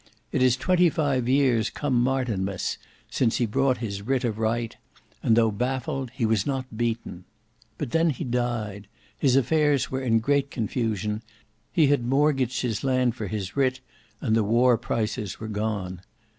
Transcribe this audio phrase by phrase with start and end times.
[0.31, 2.79] It is twenty five years come Martinmas
[3.11, 4.75] since he brought his writ of right;
[5.21, 7.23] and though baffled, he was not beaten.
[7.77, 8.87] But then he died;
[9.19, 11.21] his affairs were in great confusion;
[11.71, 13.79] he had mortgaged his land for his writ,
[14.19, 16.01] and the war prices were gone.